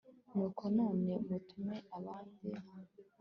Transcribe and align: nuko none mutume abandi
nuko 0.31 0.63
none 0.77 1.11
mutume 1.27 1.75
abandi 1.97 2.47